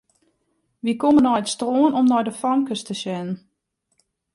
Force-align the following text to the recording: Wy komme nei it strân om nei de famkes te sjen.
Wy 0.83 0.93
komme 1.01 1.21
nei 1.23 1.39
it 1.41 1.51
strân 1.53 1.95
om 1.99 2.05
nei 2.09 2.23
de 2.27 2.33
famkes 2.41 2.81
te 2.85 2.95
sjen. 3.01 3.29